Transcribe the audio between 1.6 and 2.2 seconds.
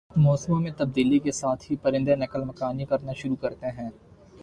ہی پرندے